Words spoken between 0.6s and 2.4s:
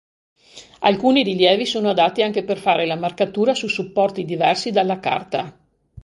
Alcuni rilievi sono adatti